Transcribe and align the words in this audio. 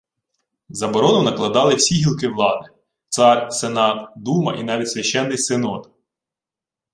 Заборону 0.69 1.21
накладали 1.23 1.75
всі 1.75 1.95
гілки 1.95 2.27
влади: 2.27 2.69
цар, 3.09 3.53
сенат, 3.53 4.13
дума 4.15 4.53
і 4.53 4.63
навіть 4.63 4.89
священний 4.91 5.37
синод 5.37 5.91